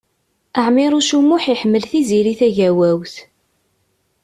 [0.65, 3.15] Ɛmiṛuc U Muḥ iḥemmel Tiziri Tagawawt.